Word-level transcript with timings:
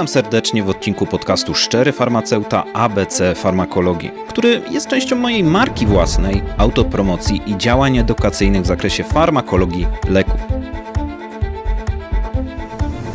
Witam 0.00 0.08
serdecznie 0.08 0.62
w 0.62 0.68
odcinku 0.68 1.06
podcastu 1.06 1.54
Szczery 1.54 1.92
Farmaceuta 1.92 2.64
ABC 2.72 3.34
Farmakologii, 3.34 4.10
który 4.28 4.62
jest 4.70 4.88
częścią 4.88 5.16
mojej 5.16 5.44
marki 5.44 5.86
własnej, 5.86 6.42
autopromocji 6.58 7.42
i 7.46 7.56
działań 7.56 7.98
edukacyjnych 7.98 8.62
w 8.62 8.66
zakresie 8.66 9.04
farmakologii 9.04 9.86
leków. 10.08 10.40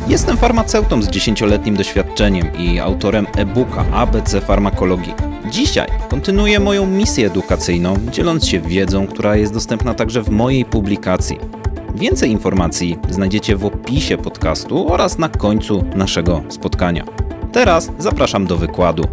Jestem 0.07 0.37
farmaceutą 0.37 1.01
z 1.01 1.09
10-letnim 1.09 1.75
doświadczeniem 1.75 2.57
i 2.57 2.79
autorem 2.79 3.27
e-booka 3.37 3.85
ABC 3.93 4.41
Farmakologii. 4.41 5.13
Dzisiaj 5.51 5.87
kontynuuję 6.09 6.59
moją 6.59 6.85
misję 6.85 7.27
edukacyjną, 7.27 7.95
dzieląc 8.11 8.47
się 8.47 8.59
wiedzą, 8.59 9.07
która 9.07 9.35
jest 9.35 9.53
dostępna 9.53 9.93
także 9.93 10.21
w 10.21 10.29
mojej 10.29 10.65
publikacji. 10.65 11.39
Więcej 11.95 12.31
informacji 12.31 12.97
znajdziecie 13.09 13.55
w 13.55 13.65
opisie 13.65 14.17
podcastu 14.17 14.93
oraz 14.93 15.17
na 15.17 15.29
końcu 15.29 15.85
naszego 15.95 16.43
spotkania. 16.49 17.05
Teraz 17.53 17.91
zapraszam 17.99 18.45
do 18.45 18.57
wykładu. 18.57 19.03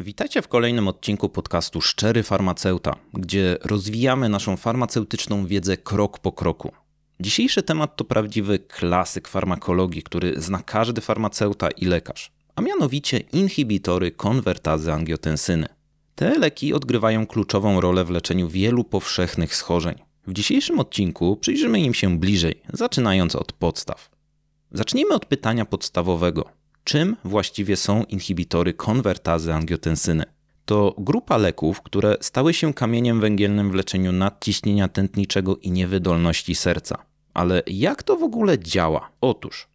Witajcie 0.00 0.42
w 0.42 0.48
kolejnym 0.48 0.88
odcinku 0.88 1.28
podcastu 1.28 1.80
Szczery 1.80 2.22
Farmaceuta, 2.22 2.96
gdzie 3.12 3.56
rozwijamy 3.64 4.28
naszą 4.28 4.56
farmaceutyczną 4.56 5.46
wiedzę 5.46 5.76
krok 5.76 6.18
po 6.18 6.32
kroku. 6.32 6.72
Dzisiejszy 7.20 7.62
temat 7.62 7.96
to 7.96 8.04
prawdziwy 8.04 8.58
klasyk 8.58 9.28
farmakologii, 9.28 10.02
który 10.02 10.40
zna 10.40 10.62
każdy 10.62 11.00
farmaceuta 11.00 11.70
i 11.70 11.86
lekarz, 11.86 12.37
a 12.58 12.60
mianowicie 12.60 13.18
inhibitory 13.18 14.10
konwertazy 14.10 14.92
angiotensyny. 14.92 15.66
Te 16.14 16.38
leki 16.38 16.74
odgrywają 16.74 17.26
kluczową 17.26 17.80
rolę 17.80 18.04
w 18.04 18.10
leczeniu 18.10 18.48
wielu 18.48 18.84
powszechnych 18.84 19.56
schorzeń. 19.56 19.94
W 20.26 20.32
dzisiejszym 20.32 20.80
odcinku 20.80 21.36
przyjrzymy 21.36 21.80
im 21.80 21.94
się 21.94 22.18
bliżej, 22.18 22.62
zaczynając 22.72 23.36
od 23.36 23.52
podstaw. 23.52 24.10
Zacznijmy 24.72 25.14
od 25.14 25.26
pytania 25.26 25.64
podstawowego 25.64 26.44
czym 26.84 27.16
właściwie 27.24 27.76
są 27.76 28.04
inhibitory 28.04 28.72
konwertazy 28.74 29.54
angiotensyny. 29.54 30.24
To 30.64 30.94
grupa 30.98 31.36
leków, 31.36 31.82
które 31.82 32.16
stały 32.20 32.54
się 32.54 32.74
kamieniem 32.74 33.20
węgielnym 33.20 33.70
w 33.70 33.74
leczeniu 33.74 34.12
nadciśnienia 34.12 34.88
tętniczego 34.88 35.56
i 35.56 35.70
niewydolności 35.70 36.54
serca. 36.54 37.04
Ale 37.34 37.62
jak 37.66 38.02
to 38.02 38.16
w 38.16 38.22
ogóle 38.22 38.58
działa? 38.58 39.10
Otóż 39.20 39.68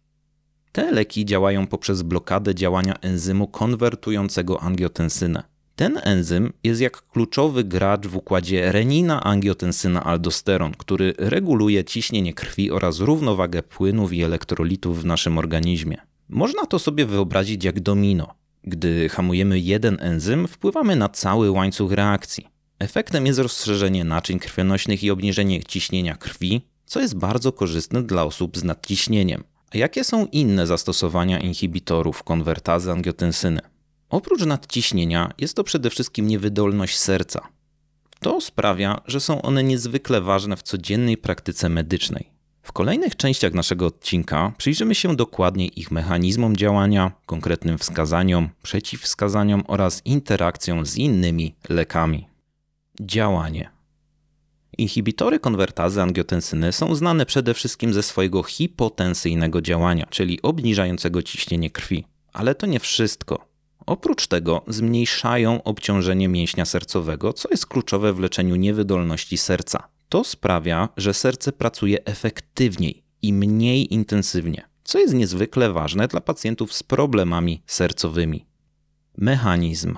te 0.74 0.92
leki 0.92 1.24
działają 1.24 1.66
poprzez 1.66 2.02
blokadę 2.02 2.54
działania 2.54 2.94
enzymu 3.00 3.48
konwertującego 3.48 4.60
angiotensynę. 4.60 5.42
Ten 5.76 6.00
enzym 6.02 6.52
jest 6.64 6.80
jak 6.80 7.02
kluczowy 7.02 7.64
gracz 7.64 8.06
w 8.06 8.16
układzie 8.16 8.72
renina-angiotensyna-aldosteron, 8.72 10.72
który 10.76 11.14
reguluje 11.18 11.84
ciśnienie 11.84 12.34
krwi 12.34 12.70
oraz 12.70 13.00
równowagę 13.00 13.62
płynów 13.62 14.12
i 14.12 14.22
elektrolitów 14.22 15.02
w 15.02 15.04
naszym 15.04 15.38
organizmie. 15.38 15.96
Można 16.28 16.66
to 16.66 16.78
sobie 16.78 17.06
wyobrazić 17.06 17.64
jak 17.64 17.80
domino. 17.80 18.34
Gdy 18.64 19.08
hamujemy 19.08 19.58
jeden 19.58 19.98
enzym, 20.00 20.48
wpływamy 20.48 20.96
na 20.96 21.08
cały 21.08 21.50
łańcuch 21.50 21.92
reakcji. 21.92 22.46
Efektem 22.78 23.26
jest 23.26 23.38
rozszerzenie 23.38 24.04
naczyń 24.04 24.38
krwionośnych 24.38 25.04
i 25.04 25.10
obniżenie 25.10 25.64
ciśnienia 25.64 26.16
krwi, 26.16 26.62
co 26.84 27.00
jest 27.00 27.16
bardzo 27.16 27.52
korzystne 27.52 28.02
dla 28.02 28.24
osób 28.24 28.58
z 28.58 28.64
nadciśnieniem. 28.64 29.44
Jakie 29.74 30.04
są 30.04 30.26
inne 30.26 30.66
zastosowania 30.66 31.40
inhibitorów 31.40 32.22
konwertazy 32.22 32.92
angiotensyny? 32.92 33.60
Oprócz 34.10 34.46
nadciśnienia 34.46 35.32
jest 35.38 35.56
to 35.56 35.64
przede 35.64 35.90
wszystkim 35.90 36.26
niewydolność 36.26 36.98
serca. 36.98 37.48
To 38.20 38.40
sprawia, 38.40 39.00
że 39.06 39.20
są 39.20 39.42
one 39.42 39.64
niezwykle 39.64 40.20
ważne 40.20 40.56
w 40.56 40.62
codziennej 40.62 41.16
praktyce 41.16 41.68
medycznej. 41.68 42.30
W 42.62 42.72
kolejnych 42.72 43.16
częściach 43.16 43.54
naszego 43.54 43.86
odcinka 43.86 44.52
przyjrzymy 44.58 44.94
się 44.94 45.16
dokładniej 45.16 45.80
ich 45.80 45.90
mechanizmom 45.90 46.56
działania, 46.56 47.12
konkretnym 47.26 47.78
wskazaniom, 47.78 48.48
przeciwwskazaniom 48.62 49.62
oraz 49.66 50.02
interakcją 50.04 50.84
z 50.84 50.96
innymi 50.96 51.54
lekami. 51.68 52.28
Działanie. 53.00 53.73
Inhibitory 54.78 55.38
konwertazy 55.38 56.02
angiotensyny 56.02 56.72
są 56.72 56.94
znane 56.94 57.26
przede 57.26 57.54
wszystkim 57.54 57.94
ze 57.94 58.02
swojego 58.02 58.42
hipotensyjnego 58.42 59.62
działania, 59.62 60.06
czyli 60.10 60.42
obniżającego 60.42 61.22
ciśnienie 61.22 61.70
krwi. 61.70 62.04
Ale 62.32 62.54
to 62.54 62.66
nie 62.66 62.80
wszystko. 62.80 63.48
Oprócz 63.86 64.26
tego 64.26 64.62
zmniejszają 64.68 65.62
obciążenie 65.62 66.28
mięśnia 66.28 66.64
sercowego, 66.64 67.32
co 67.32 67.48
jest 67.50 67.66
kluczowe 67.66 68.12
w 68.12 68.18
leczeniu 68.18 68.56
niewydolności 68.56 69.38
serca. 69.38 69.88
To 70.08 70.24
sprawia, 70.24 70.88
że 70.96 71.14
serce 71.14 71.52
pracuje 71.52 72.04
efektywniej 72.04 73.02
i 73.22 73.32
mniej 73.32 73.94
intensywnie, 73.94 74.68
co 74.84 74.98
jest 74.98 75.14
niezwykle 75.14 75.72
ważne 75.72 76.08
dla 76.08 76.20
pacjentów 76.20 76.72
z 76.72 76.82
problemami 76.82 77.62
sercowymi. 77.66 78.46
Mechanizm. 79.18 79.96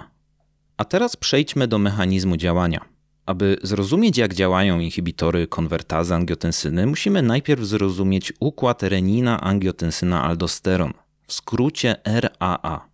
A 0.76 0.84
teraz 0.84 1.16
przejdźmy 1.16 1.68
do 1.68 1.78
mechanizmu 1.78 2.36
działania. 2.36 2.95
Aby 3.26 3.56
zrozumieć, 3.62 4.18
jak 4.18 4.34
działają 4.34 4.80
inhibitory 4.80 5.46
konwertazy 5.46 6.14
angiotensyny, 6.14 6.86
musimy 6.86 7.22
najpierw 7.22 7.62
zrozumieć 7.62 8.32
układ 8.40 8.82
renina-angiotensyna-aldosteron, 8.82 10.92
w 11.26 11.32
skrócie 11.32 11.96
RAA. 12.04 12.88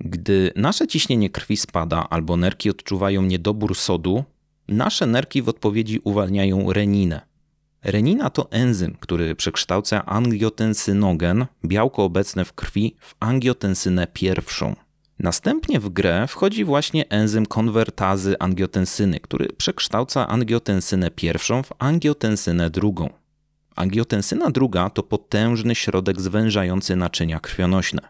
Gdy 0.00 0.52
nasze 0.56 0.86
ciśnienie 0.86 1.30
krwi 1.30 1.56
spada 1.56 2.06
albo 2.10 2.36
nerki 2.36 2.70
odczuwają 2.70 3.22
niedobór 3.22 3.76
sodu, 3.76 4.24
Nasze 4.68 5.06
nerki 5.06 5.42
w 5.42 5.48
odpowiedzi 5.48 6.00
uwalniają 6.04 6.72
reninę. 6.72 7.20
Renina 7.82 8.30
to 8.30 8.50
enzym, 8.50 8.96
który 9.00 9.34
przekształca 9.34 10.06
angiotensynogen, 10.06 11.46
białko 11.64 12.04
obecne 12.04 12.44
w 12.44 12.52
krwi, 12.52 12.96
w 13.00 13.14
angiotensynę 13.20 14.06
pierwszą. 14.12 14.76
Następnie 15.18 15.80
w 15.80 15.88
grę 15.88 16.26
wchodzi 16.28 16.64
właśnie 16.64 17.08
enzym 17.08 17.46
konwertazy 17.46 18.38
angiotensyny, 18.38 19.20
który 19.20 19.48
przekształca 19.48 20.28
angiotensynę 20.28 21.10
pierwszą 21.10 21.62
w 21.62 21.72
angiotensynę 21.78 22.70
drugą. 22.70 23.10
Angiotensyna 23.76 24.50
druga 24.50 24.90
to 24.90 25.02
potężny 25.02 25.74
środek 25.74 26.20
zwężający 26.20 26.96
naczynia 26.96 27.40
krwionośne. 27.40 28.00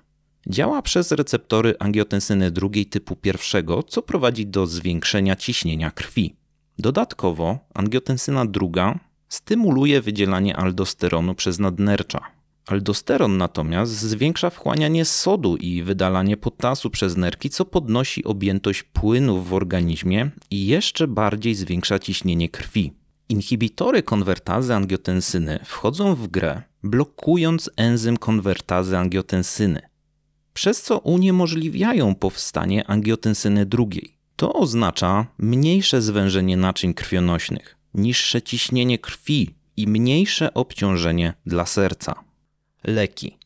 Działa 0.47 0.83
przez 0.83 1.12
receptory 1.12 1.75
angiotensyny 1.78 2.50
drugiej 2.50 2.87
typu 2.87 3.16
pierwszego, 3.16 3.83
co 3.83 4.03
prowadzi 4.03 4.47
do 4.47 4.66
zwiększenia 4.66 5.37
ciśnienia 5.37 5.91
krwi. 5.91 6.37
Dodatkowo 6.78 7.59
angiotensyna 7.75 8.47
druga 8.47 8.99
stymuluje 9.28 10.00
wydzielanie 10.03 10.56
aldosteronu 10.56 11.34
przez 11.34 11.59
nadnercza. 11.59 12.36
Aldosteron 12.66 13.37
natomiast 13.37 13.93
zwiększa 13.93 14.50
wchłanianie 14.50 15.04
sodu 15.04 15.56
i 15.56 15.82
wydalanie 15.82 16.37
potasu 16.37 16.91
przez 16.91 17.16
nerki, 17.16 17.50
co 17.50 17.65
podnosi 17.65 18.25
objętość 18.25 18.82
płynów 18.82 19.49
w 19.49 19.54
organizmie 19.54 20.31
i 20.50 20.66
jeszcze 20.66 21.09
bardziej 21.09 21.54
zwiększa 21.54 21.99
ciśnienie 21.99 22.49
krwi. 22.49 22.93
Inhibitory 23.28 24.03
konwertazy 24.03 24.75
angiotensyny 24.75 25.59
wchodzą 25.65 26.15
w 26.15 26.28
grę, 26.28 26.62
blokując 26.82 27.71
enzym 27.77 28.16
konwertazy 28.16 28.98
angiotensyny, 28.98 29.81
przez 30.53 30.83
co 30.83 30.98
uniemożliwiają 30.98 32.15
powstanie 32.15 32.87
angiotensyny 32.91 33.66
drugiej. 33.66 34.16
To 34.37 34.53
oznacza 34.53 35.27
mniejsze 35.38 36.03
zwężenie 36.03 36.56
naczyń 36.56 36.94
krwionośnych, 36.94 37.77
niższe 37.94 38.43
ciśnienie 38.43 38.98
krwi 38.98 39.54
i 39.77 39.87
mniejsze 39.87 40.54
obciążenie 40.54 41.34
dla 41.47 41.66
serca. 41.66 42.26
Leki. 42.87 43.39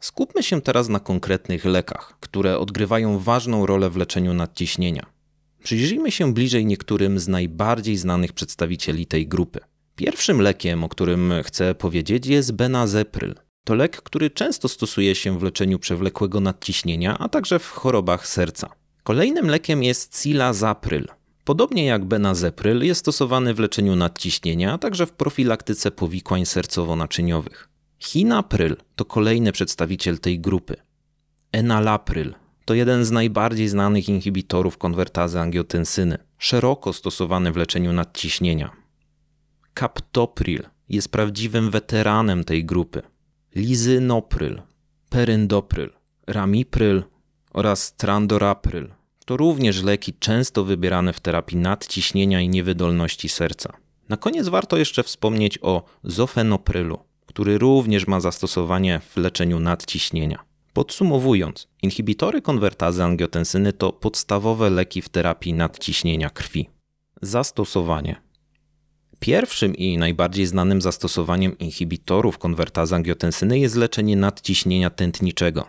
Skupmy 0.00 0.42
się 0.42 0.60
teraz 0.60 0.88
na 0.88 1.00
konkretnych 1.00 1.64
lekach, 1.64 2.16
które 2.20 2.58
odgrywają 2.58 3.18
ważną 3.18 3.66
rolę 3.66 3.90
w 3.90 3.96
leczeniu 3.96 4.34
nadciśnienia. 4.34 5.06
Przyjrzyjmy 5.62 6.10
się 6.10 6.34
bliżej 6.34 6.66
niektórym 6.66 7.18
z 7.18 7.28
najbardziej 7.28 7.96
znanych 7.96 8.32
przedstawicieli 8.32 9.06
tej 9.06 9.28
grupy. 9.28 9.60
Pierwszym 9.96 10.40
lekiem, 10.40 10.84
o 10.84 10.88
którym 10.88 11.32
chcę 11.42 11.74
powiedzieć, 11.74 12.26
jest 12.26 12.52
benazepryl. 12.52 13.34
To 13.64 13.74
lek, 13.74 14.02
który 14.02 14.30
często 14.30 14.68
stosuje 14.68 15.14
się 15.14 15.38
w 15.38 15.42
leczeniu 15.42 15.78
przewlekłego 15.78 16.40
nadciśnienia, 16.40 17.18
a 17.18 17.28
także 17.28 17.58
w 17.58 17.70
chorobach 17.70 18.28
serca. 18.28 18.70
Kolejnym 19.02 19.46
lekiem 19.46 19.82
jest 19.82 20.22
silazapryl. 20.22 21.06
Podobnie 21.44 21.84
jak 21.84 22.04
benazepryl 22.04 22.84
jest 22.84 23.00
stosowany 23.00 23.54
w 23.54 23.58
leczeniu 23.58 23.96
nadciśnienia, 23.96 24.72
a 24.72 24.78
także 24.78 25.06
w 25.06 25.12
profilaktyce 25.12 25.90
powikłań 25.90 26.42
sercowo-naczyniowych. 26.42 27.69
Hinapryl 28.00 28.76
to 28.96 29.04
kolejny 29.04 29.52
przedstawiciel 29.52 30.18
tej 30.18 30.40
grupy. 30.40 30.76
Enalapryl 31.52 32.34
to 32.64 32.74
jeden 32.74 33.04
z 33.04 33.10
najbardziej 33.10 33.68
znanych 33.68 34.08
inhibitorów 34.08 34.78
konwertazy 34.78 35.40
angiotensyny, 35.40 36.18
szeroko 36.38 36.92
stosowany 36.92 37.52
w 37.52 37.56
leczeniu 37.56 37.92
nadciśnienia. 37.92 38.70
Captopril 39.78 40.62
jest 40.88 41.08
prawdziwym 41.08 41.70
weteranem 41.70 42.44
tej 42.44 42.64
grupy. 42.64 43.02
Lizynopryl, 43.54 44.62
perendopryl, 45.10 45.90
ramipryl 46.26 47.02
oraz 47.52 47.96
trandorapryl 47.96 48.92
to 49.26 49.36
również 49.36 49.82
leki 49.82 50.14
często 50.14 50.64
wybierane 50.64 51.12
w 51.12 51.20
terapii 51.20 51.58
nadciśnienia 51.58 52.40
i 52.40 52.48
niewydolności 52.48 53.28
serca. 53.28 53.72
Na 54.08 54.16
koniec 54.16 54.48
warto 54.48 54.76
jeszcze 54.76 55.02
wspomnieć 55.02 55.58
o 55.62 55.84
zofenoprylu, 56.04 56.98
który 57.30 57.58
również 57.58 58.06
ma 58.06 58.20
zastosowanie 58.20 59.00
w 59.00 59.16
leczeniu 59.16 59.60
nadciśnienia. 59.60 60.44
Podsumowując, 60.72 61.68
inhibitory 61.82 62.42
konwertazy 62.42 63.04
angiotensyny 63.04 63.72
to 63.72 63.92
podstawowe 63.92 64.70
leki 64.70 65.02
w 65.02 65.08
terapii 65.08 65.52
nadciśnienia 65.52 66.30
krwi. 66.30 66.68
Zastosowanie. 67.22 68.16
Pierwszym 69.20 69.74
i 69.74 69.98
najbardziej 69.98 70.46
znanym 70.46 70.80
zastosowaniem 70.80 71.58
inhibitorów 71.58 72.38
konwertazy 72.38 72.94
angiotensyny 72.94 73.58
jest 73.58 73.76
leczenie 73.76 74.16
nadciśnienia 74.16 74.90
tętniczego. 74.90 75.66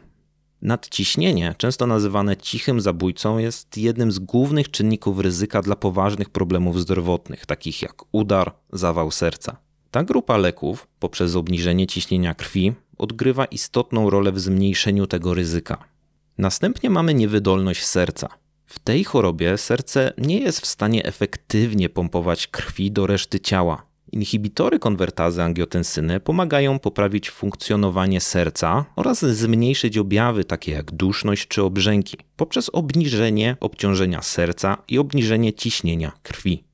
Nadciśnienie, 0.61 1.55
często 1.57 1.87
nazywane 1.87 2.37
cichym 2.37 2.81
zabójcą, 2.81 3.37
jest 3.37 3.77
jednym 3.77 4.11
z 4.11 4.19
głównych 4.19 4.71
czynników 4.71 5.19
ryzyka 5.19 5.61
dla 5.61 5.75
poważnych 5.75 6.29
problemów 6.29 6.79
zdrowotnych, 6.79 7.45
takich 7.45 7.81
jak 7.81 8.03
udar, 8.11 8.53
zawał 8.73 9.11
serca. 9.11 9.70
Ta 9.91 10.03
grupa 10.03 10.37
leków, 10.37 10.87
poprzez 10.99 11.35
obniżenie 11.35 11.87
ciśnienia 11.87 12.33
krwi, 12.33 12.73
odgrywa 12.97 13.45
istotną 13.45 14.09
rolę 14.09 14.31
w 14.31 14.39
zmniejszeniu 14.39 15.07
tego 15.07 15.33
ryzyka. 15.33 15.77
Następnie 16.37 16.89
mamy 16.89 17.13
niewydolność 17.13 17.85
serca. 17.85 18.29
W 18.65 18.79
tej 18.79 19.03
chorobie 19.03 19.57
serce 19.57 20.13
nie 20.17 20.39
jest 20.39 20.61
w 20.61 20.65
stanie 20.65 21.05
efektywnie 21.05 21.89
pompować 21.89 22.47
krwi 22.47 22.91
do 22.91 23.07
reszty 23.07 23.39
ciała. 23.39 23.85
Inhibitory 24.11 24.79
konwertazy 24.79 25.43
angiotensyny 25.43 26.19
pomagają 26.19 26.79
poprawić 26.79 27.29
funkcjonowanie 27.29 28.21
serca 28.21 28.85
oraz 28.95 29.25
zmniejszyć 29.25 29.97
objawy 29.97 30.43
takie 30.43 30.71
jak 30.71 30.91
duszność 30.91 31.47
czy 31.47 31.63
obrzęki 31.63 32.17
poprzez 32.35 32.69
obniżenie 32.69 33.57
obciążenia 33.59 34.21
serca 34.21 34.77
i 34.87 34.97
obniżenie 34.99 35.53
ciśnienia 35.53 36.11
krwi. 36.23 36.70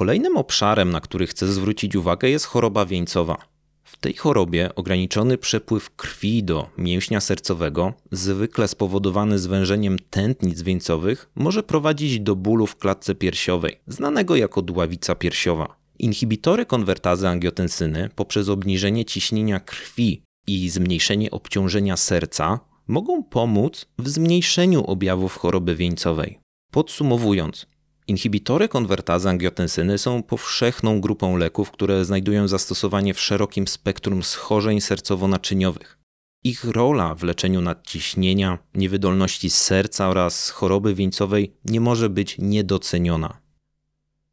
Kolejnym 0.00 0.36
obszarem, 0.36 0.90
na 0.90 1.00
który 1.00 1.26
chcę 1.26 1.46
zwrócić 1.46 1.96
uwagę, 1.96 2.30
jest 2.30 2.44
choroba 2.44 2.86
wieńcowa. 2.86 3.36
W 3.84 3.96
tej 3.96 4.14
chorobie 4.14 4.74
ograniczony 4.74 5.38
przepływ 5.38 5.90
krwi 5.90 6.44
do 6.44 6.70
mięśnia 6.78 7.20
sercowego, 7.20 7.92
zwykle 8.12 8.68
spowodowany 8.68 9.38
zwężeniem 9.38 9.98
tętnic 10.10 10.62
wieńcowych, 10.62 11.30
może 11.34 11.62
prowadzić 11.62 12.20
do 12.20 12.36
bólu 12.36 12.66
w 12.66 12.76
klatce 12.76 13.14
piersiowej, 13.14 13.80
znanego 13.86 14.36
jako 14.36 14.62
dławica 14.62 15.14
piersiowa. 15.14 15.76
Inhibitory 15.98 16.66
konwertazy 16.66 17.28
angiotensyny 17.28 18.10
poprzez 18.14 18.48
obniżenie 18.48 19.04
ciśnienia 19.04 19.60
krwi 19.60 20.22
i 20.46 20.70
zmniejszenie 20.70 21.30
obciążenia 21.30 21.96
serca 21.96 22.60
mogą 22.86 23.22
pomóc 23.24 23.86
w 23.98 24.08
zmniejszeniu 24.08 24.84
objawów 24.84 25.36
choroby 25.36 25.74
wieńcowej. 25.76 26.38
Podsumowując, 26.70 27.66
Inhibitory 28.10 28.68
konwertazy 28.68 29.28
angiotensyny 29.28 29.98
są 29.98 30.22
powszechną 30.22 31.00
grupą 31.00 31.36
leków, 31.36 31.70
które 31.70 32.04
znajdują 32.04 32.48
zastosowanie 32.48 33.14
w 33.14 33.20
szerokim 33.20 33.68
spektrum 33.68 34.22
schorzeń 34.22 34.78
sercowo-naczyniowych. 34.78 35.98
Ich 36.44 36.64
rola 36.64 37.14
w 37.14 37.22
leczeniu 37.22 37.60
nadciśnienia, 37.60 38.58
niewydolności 38.74 39.50
serca 39.50 40.08
oraz 40.08 40.50
choroby 40.50 40.94
wieńcowej 40.94 41.56
nie 41.64 41.80
może 41.80 42.08
być 42.08 42.38
niedoceniona. 42.38 43.40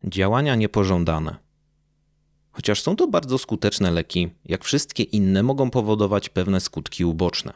Działania 0.04 0.56
niepożądane. 0.56 1.36
Chociaż 2.52 2.82
są 2.82 2.96
to 2.96 3.08
bardzo 3.08 3.38
skuteczne 3.38 3.92
leki, 3.92 4.30
jak 4.46 4.64
wszystkie 4.64 5.04
inne 5.04 5.44
mogą 5.44 5.70
powodować 5.70 6.30
pewne 6.30 6.60
skutki 6.62 7.06
uboczne. 7.06 7.54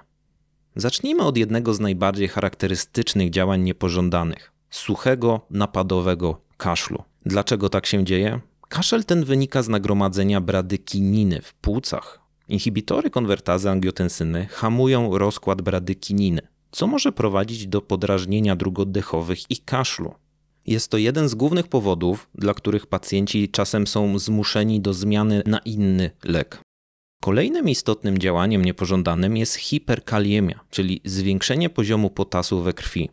Zacznijmy 0.75 1.23
od 1.23 1.37
jednego 1.37 1.73
z 1.73 1.79
najbardziej 1.79 2.27
charakterystycznych 2.27 3.29
działań 3.29 3.61
niepożądanych 3.61 4.60
suchego, 4.71 5.41
napadowego 5.49 6.41
kaszlu. 6.57 7.03
Dlaczego 7.25 7.69
tak 7.69 7.85
się 7.85 8.03
dzieje? 8.03 8.39
Kaszel 8.69 9.05
ten 9.05 9.23
wynika 9.23 9.63
z 9.63 9.69
nagromadzenia 9.69 10.41
bradykininy 10.41 11.41
w 11.41 11.53
płucach. 11.53 12.21
Inhibitory 12.47 13.09
konwertazy 13.09 13.69
angiotensyny 13.69 14.47
hamują 14.47 15.17
rozkład 15.17 15.61
bradykininy, 15.61 16.41
co 16.71 16.87
może 16.87 17.11
prowadzić 17.11 17.67
do 17.67 17.81
podrażnienia 17.81 18.55
dróg 18.55 18.79
oddechowych 18.79 19.51
i 19.51 19.57
kaszlu. 19.57 20.13
Jest 20.67 20.91
to 20.91 20.97
jeden 20.97 21.29
z 21.29 21.35
głównych 21.35 21.67
powodów, 21.67 22.29
dla 22.35 22.53
których 22.53 22.87
pacjenci 22.87 23.49
czasem 23.49 23.87
są 23.87 24.19
zmuszeni 24.19 24.81
do 24.81 24.93
zmiany 24.93 25.43
na 25.45 25.59
inny 25.59 26.11
lek. 26.23 26.61
Kolejnym 27.21 27.69
istotnym 27.69 28.17
działaniem 28.17 28.65
niepożądanym 28.65 29.37
jest 29.37 29.55
hiperkaliemia, 29.55 30.59
czyli 30.69 31.01
zwiększenie 31.05 31.69
poziomu 31.69 32.09
potasu 32.09 32.61
we 32.61 32.73
krwi. 32.73 33.09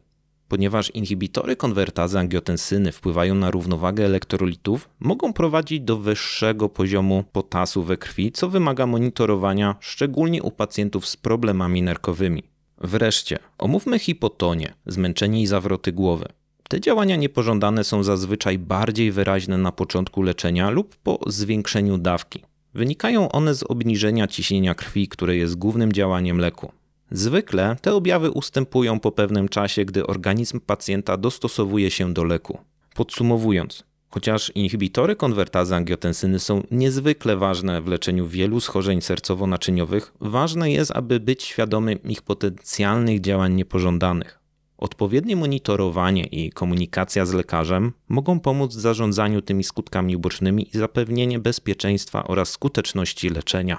Ponieważ 0.48 0.90
inhibitory 0.90 1.56
konwertazy 1.56 2.18
angiotensyny 2.18 2.92
wpływają 2.92 3.34
na 3.34 3.50
równowagę 3.50 4.04
elektrolitów, 4.04 4.88
mogą 5.00 5.32
prowadzić 5.32 5.80
do 5.80 5.96
wyższego 5.96 6.68
poziomu 6.68 7.24
potasu 7.32 7.82
we 7.82 7.96
krwi, 7.96 8.32
co 8.32 8.48
wymaga 8.48 8.86
monitorowania 8.86 9.76
szczególnie 9.80 10.42
u 10.42 10.50
pacjentów 10.50 11.06
z 11.06 11.16
problemami 11.16 11.82
nerkowymi. 11.82 12.42
Wreszcie, 12.78 13.38
omówmy 13.58 13.98
hipotonię, 13.98 14.74
zmęczenie 14.86 15.42
i 15.42 15.46
zawroty 15.46 15.92
głowy. 15.92 16.28
Te 16.68 16.80
działania 16.80 17.16
niepożądane 17.16 17.84
są 17.84 18.02
zazwyczaj 18.02 18.58
bardziej 18.58 19.12
wyraźne 19.12 19.58
na 19.58 19.72
początku 19.72 20.22
leczenia 20.22 20.70
lub 20.70 20.96
po 20.96 21.18
zwiększeniu 21.26 21.98
dawki. 21.98 22.42
Wynikają 22.74 23.32
one 23.32 23.54
z 23.54 23.62
obniżenia 23.62 24.26
ciśnienia 24.26 24.74
krwi, 24.74 25.08
które 25.08 25.36
jest 25.36 25.56
głównym 25.56 25.92
działaniem 25.92 26.38
leku. 26.38 26.72
Zwykle 27.10 27.76
te 27.80 27.94
objawy 27.94 28.30
ustępują 28.30 29.00
po 29.00 29.12
pewnym 29.12 29.48
czasie, 29.48 29.84
gdy 29.84 30.06
organizm 30.06 30.60
pacjenta 30.60 31.16
dostosowuje 31.16 31.90
się 31.90 32.14
do 32.14 32.24
leku. 32.24 32.58
Podsumowując, 32.94 33.84
chociaż 34.10 34.52
inhibitory 34.54 35.16
konwertazy 35.16 35.74
angiotensyny 35.74 36.38
są 36.38 36.62
niezwykle 36.70 37.36
ważne 37.36 37.82
w 37.82 37.86
leczeniu 37.86 38.26
wielu 38.26 38.60
schorzeń 38.60 38.98
sercowo-naczyniowych, 38.98 40.12
ważne 40.20 40.70
jest, 40.70 40.90
aby 40.90 41.20
być 41.20 41.42
świadomym 41.42 42.02
ich 42.02 42.22
potencjalnych 42.22 43.20
działań 43.20 43.54
niepożądanych. 43.54 44.38
Odpowiednie 44.78 45.36
monitorowanie 45.36 46.24
i 46.24 46.50
komunikacja 46.50 47.26
z 47.26 47.32
lekarzem 47.32 47.92
mogą 48.08 48.40
pomóc 48.40 48.74
w 48.76 48.80
zarządzaniu 48.80 49.42
tymi 49.42 49.64
skutkami 49.64 50.16
ubocznymi 50.16 50.68
i 50.74 50.78
zapewnienie 50.78 51.38
bezpieczeństwa 51.38 52.24
oraz 52.24 52.50
skuteczności 52.50 53.30
leczenia. 53.30 53.78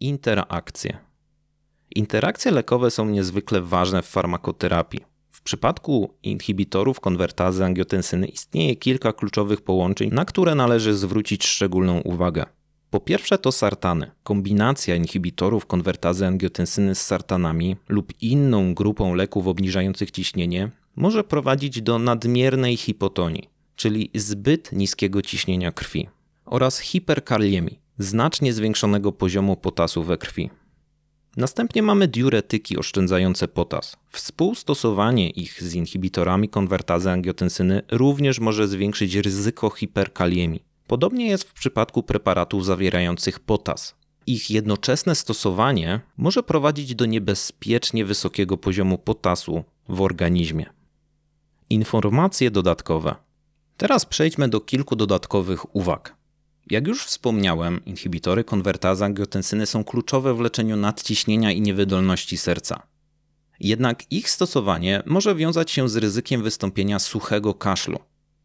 Interakcje. 0.00 1.07
Interakcje 1.96 2.50
lekowe 2.50 2.90
są 2.90 3.08
niezwykle 3.08 3.62
ważne 3.62 4.02
w 4.02 4.06
farmakoterapii. 4.06 5.00
W 5.30 5.42
przypadku 5.42 6.14
inhibitorów 6.22 7.00
konwertazy 7.00 7.64
angiotensyny 7.64 8.26
istnieje 8.26 8.76
kilka 8.76 9.12
kluczowych 9.12 9.60
połączeń, 9.60 10.10
na 10.12 10.24
które 10.24 10.54
należy 10.54 10.94
zwrócić 10.94 11.46
szczególną 11.46 12.00
uwagę. 12.00 12.46
Po 12.90 13.00
pierwsze 13.00 13.38
to 13.38 13.52
sartany. 13.52 14.10
Kombinacja 14.22 14.94
inhibitorów 14.96 15.66
konwertazy 15.66 16.26
angiotensyny 16.26 16.94
z 16.94 17.00
sartanami 17.00 17.76
lub 17.88 18.12
inną 18.22 18.74
grupą 18.74 19.14
leków 19.14 19.46
obniżających 19.46 20.10
ciśnienie 20.10 20.70
może 20.96 21.24
prowadzić 21.24 21.82
do 21.82 21.98
nadmiernej 21.98 22.76
hipotonii, 22.76 23.48
czyli 23.76 24.10
zbyt 24.14 24.72
niskiego 24.72 25.22
ciśnienia 25.22 25.72
krwi, 25.72 26.08
oraz 26.44 26.78
hiperkaliemii, 26.78 27.78
znacznie 27.98 28.52
zwiększonego 28.52 29.12
poziomu 29.12 29.56
potasu 29.56 30.02
we 30.02 30.18
krwi. 30.18 30.50
Następnie 31.36 31.82
mamy 31.82 32.08
diuretyki 32.08 32.76
oszczędzające 32.76 33.48
potas. 33.48 33.96
Współstosowanie 34.08 35.30
ich 35.30 35.62
z 35.62 35.74
inhibitorami 35.74 36.48
konwertazy 36.48 37.10
angiotensyny 37.10 37.82
również 37.90 38.40
może 38.40 38.68
zwiększyć 38.68 39.14
ryzyko 39.14 39.70
hiperkaliemii. 39.70 40.64
Podobnie 40.86 41.26
jest 41.26 41.44
w 41.44 41.52
przypadku 41.52 42.02
preparatów 42.02 42.64
zawierających 42.64 43.40
potas. 43.40 43.94
Ich 44.26 44.50
jednoczesne 44.50 45.14
stosowanie 45.14 46.00
może 46.16 46.42
prowadzić 46.42 46.94
do 46.94 47.06
niebezpiecznie 47.06 48.04
wysokiego 48.04 48.56
poziomu 48.56 48.98
potasu 48.98 49.64
w 49.88 50.00
organizmie. 50.00 50.66
Informacje 51.70 52.50
dodatkowe. 52.50 53.14
Teraz 53.76 54.06
przejdźmy 54.06 54.48
do 54.48 54.60
kilku 54.60 54.96
dodatkowych 54.96 55.76
uwag. 55.76 56.17
Jak 56.70 56.86
już 56.86 57.04
wspomniałem, 57.04 57.84
inhibitory 57.84 58.44
konwertazy 58.44 59.04
angiotensyny 59.04 59.66
są 59.66 59.84
kluczowe 59.84 60.34
w 60.34 60.40
leczeniu 60.40 60.76
nadciśnienia 60.76 61.52
i 61.52 61.60
niewydolności 61.60 62.36
serca. 62.38 62.82
Jednak 63.60 64.12
ich 64.12 64.30
stosowanie 64.30 65.02
może 65.06 65.34
wiązać 65.34 65.70
się 65.70 65.88
z 65.88 65.96
ryzykiem 65.96 66.42
wystąpienia 66.42 66.98
suchego 66.98 67.54
kaszlu. 67.54 67.98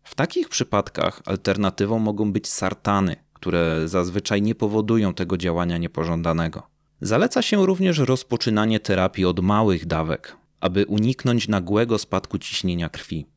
W 0.04 0.16
takich 0.16 0.50
przypadkach 0.50 1.22
alternatywą 1.26 2.00
mogą 2.00 2.32
być 2.32 2.48
sartany, 2.48 3.16
które 3.34 3.88
zazwyczaj 3.88 4.42
nie 4.42 4.56
powodują 4.56 5.14
tego 5.14 5.38
działania 5.38 5.78
niepożądanego. 5.78 6.64
Zaleca 7.02 7.42
się 7.42 7.66
również 7.66 7.98
rozpoczynanie 7.98 8.80
terapii 8.80 9.26
od 9.26 9.40
małych 9.40 9.86
dawek, 9.86 10.38
aby 10.60 10.86
uniknąć 10.86 11.48
nagłego 11.48 11.98
spadku 11.98 12.38
ciśnienia 12.38 12.90
krwi. 12.90 13.33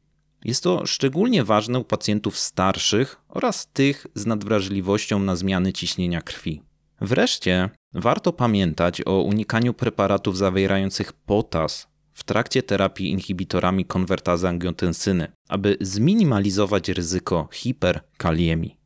Jest 0.46 0.62
to 0.62 0.86
szczególnie 0.86 1.44
ważne 1.44 1.78
u 1.78 1.84
pacjentów 1.84 2.38
starszych 2.38 3.20
oraz 3.28 3.66
tych 3.66 4.06
z 4.14 4.26
nadwrażliwością 4.26 5.18
na 5.18 5.36
zmiany 5.36 5.72
ciśnienia 5.72 6.22
krwi. 6.22 6.62
Wreszcie 7.00 7.70
warto 7.94 8.32
pamiętać 8.32 9.02
o 9.06 9.20
unikaniu 9.20 9.74
preparatów 9.74 10.36
zawierających 10.36 11.12
potas 11.12 11.86
w 12.12 12.24
trakcie 12.24 12.62
terapii 12.62 13.10
inhibitorami 13.10 13.84
konwertazy 13.84 14.48
angiotensyny, 14.48 15.32
aby 15.48 15.76
zminimalizować 15.80 16.88
ryzyko 16.88 17.48
hiperkaliemii. 17.52 18.76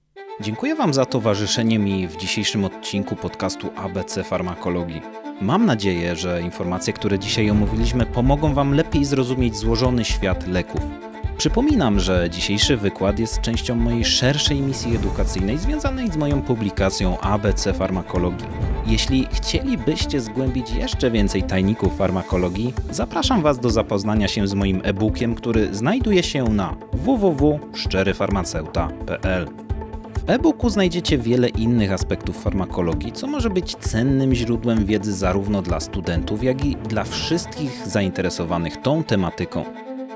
Dziękuję 0.41 0.75
Wam 0.75 0.95
za 0.95 1.07
towarzyszenie 1.07 1.79
mi 1.79 2.09
w 2.09 2.17
dzisiejszym 2.17 2.65
odcinku 2.65 3.17
podcastu 3.17 3.71
ABC 3.77 4.25
Farmakologii. 4.25 5.01
Mam 5.41 5.67
nadzieję, 5.67 6.17
że 6.17 6.43
informacje, 6.43 6.93
które 6.93 7.19
dzisiaj 7.19 7.51
omówiliśmy, 7.51 8.07
pomogą 8.07 8.55
Wam 8.55 8.75
lepiej 8.75 9.05
zrozumieć 9.05 9.57
złożony 9.57 10.05
świat 10.05 10.47
leków. 10.47 11.10
Przypominam, 11.41 12.01
że 12.01 12.31
dzisiejszy 12.31 12.77
wykład 12.77 13.19
jest 13.19 13.41
częścią 13.41 13.75
mojej 13.75 14.05
szerszej 14.05 14.61
misji 14.61 14.97
edukacyjnej 14.97 15.59
związanej 15.59 16.11
z 16.11 16.17
moją 16.17 16.43
publikacją 16.43 17.21
ABC 17.21 17.75
Farmakologii. 17.75 18.47
Jeśli 18.87 19.27
chcielibyście 19.33 20.21
zgłębić 20.21 20.71
jeszcze 20.71 21.11
więcej 21.11 21.43
tajników 21.43 21.97
farmakologii, 21.97 22.75
zapraszam 22.91 23.43
Was 23.43 23.59
do 23.59 23.71
zapoznania 23.71 24.29
się 24.29 24.47
z 24.47 24.55
moim 24.55 24.81
e-bookiem, 24.85 25.35
który 25.35 25.75
znajduje 25.75 26.23
się 26.23 26.45
na 26.45 26.77
www.szczeryfarmaceuta.pl. 26.93 29.49
W 30.27 30.31
e-booku 30.31 30.71
znajdziecie 30.71 31.19
wiele 31.19 31.49
innych 31.49 31.93
aspektów 31.93 32.43
farmakologii, 32.43 33.13
co 33.13 33.27
może 33.27 33.51
być 33.51 33.77
cennym 33.77 34.35
źródłem 34.35 34.87
wiedzy 34.87 35.13
zarówno 35.13 35.63
dla 35.63 35.81
studentów, 35.81 36.45
jak 36.45 36.65
i 36.65 36.77
dla 36.77 37.05
wszystkich 37.05 37.83
zainteresowanych 37.87 38.77
tą 38.77 39.05
tematyką. 39.05 39.65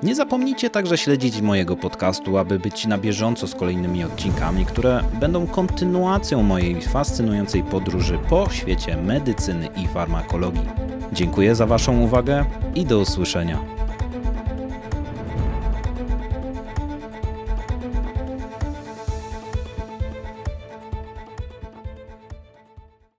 Nie 0.05 0.15
zapomnijcie 0.15 0.71
także 0.71 0.99
śledzić 0.99 1.41
mojego 1.41 1.77
podcastu, 1.77 2.39
aby 2.39 2.59
być 2.59 2.87
na 2.87 2.99
bieżąco 2.99 3.47
z 3.47 3.55
kolejnymi 3.55 4.05
odcinkami, 4.05 4.67
które 4.67 5.01
będą 5.21 5.47
kontynuacją 5.47 6.43
mojej 6.43 6.83
fascynującej 6.83 7.63
podróży 7.63 8.19
po 8.29 8.51
świecie 8.51 8.97
medycyny 8.97 9.69
i 9.77 9.89
farmakologii. 9.89 10.69
Dziękuję 11.13 11.55
za 11.55 11.67
Waszą 11.67 12.01
uwagę 12.01 12.45
i 12.75 12.85
do 12.85 12.99
usłyszenia. 12.99 13.74